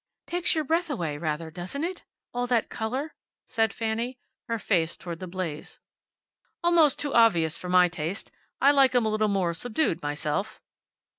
"Takes 0.25 0.55
your 0.55 0.63
breath 0.63 0.89
away, 0.89 1.19
rather, 1.19 1.51
doesn't 1.51 1.83
it? 1.83 2.05
All 2.33 2.47
that 2.47 2.71
color?" 2.71 3.13
said 3.45 3.71
Fanny, 3.71 4.17
her 4.47 4.57
face 4.57 4.97
toward 4.97 5.19
the 5.19 5.27
blaze. 5.27 5.79
"Almost 6.63 6.97
too 6.97 7.13
obvious 7.13 7.55
for 7.55 7.69
my 7.69 7.87
taste. 7.87 8.31
I 8.59 8.71
like 8.71 8.95
'em 8.95 9.05
a 9.05 9.09
little 9.09 9.27
more 9.27 9.53
subdued, 9.53 10.01
myself." 10.01 10.59